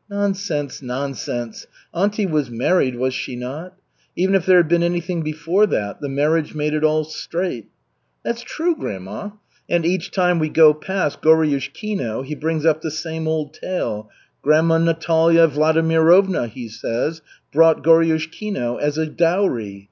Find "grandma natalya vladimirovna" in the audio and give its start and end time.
14.40-16.46